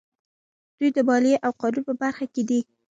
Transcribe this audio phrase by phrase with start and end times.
[0.77, 2.59] دوی د مالیې او قانون په برخه کې دي.